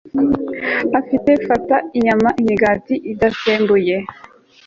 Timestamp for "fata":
1.47-1.75